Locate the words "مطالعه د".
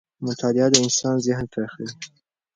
0.27-0.75